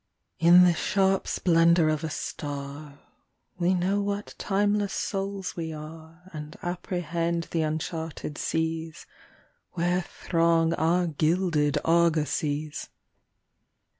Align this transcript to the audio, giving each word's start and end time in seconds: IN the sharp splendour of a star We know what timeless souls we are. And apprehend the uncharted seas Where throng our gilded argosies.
IN 0.39 0.63
the 0.63 0.73
sharp 0.73 1.27
splendour 1.27 1.87
of 1.87 2.03
a 2.03 2.09
star 2.09 2.97
We 3.59 3.75
know 3.75 4.01
what 4.01 4.33
timeless 4.39 4.93
souls 4.93 5.55
we 5.55 5.71
are. 5.71 6.23
And 6.33 6.57
apprehend 6.63 7.43
the 7.51 7.61
uncharted 7.61 8.35
seas 8.39 9.05
Where 9.73 10.01
throng 10.01 10.73
our 10.73 11.05
gilded 11.05 11.77
argosies. 11.85 12.89